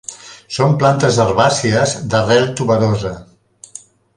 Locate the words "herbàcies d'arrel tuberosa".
1.25-3.13